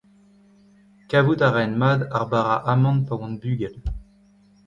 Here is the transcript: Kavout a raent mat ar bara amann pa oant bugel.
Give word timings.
Kavout 1.09 1.41
a 1.47 1.49
raent 1.55 1.75
mat 1.81 1.99
ar 2.17 2.25
bara 2.31 2.55
amann 2.71 2.99
pa 3.07 3.13
oant 3.19 3.39
bugel. 3.41 3.75